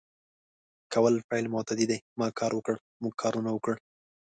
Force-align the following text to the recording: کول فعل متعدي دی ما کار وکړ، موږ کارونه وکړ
کول 0.93 1.15
فعل 1.27 1.45
متعدي 1.53 1.85
دی 1.91 1.97
ما 2.19 2.27
کار 2.39 2.51
وکړ، 2.55 2.75
موږ 3.01 3.13
کارونه 3.21 3.49
وکړ 3.53 3.75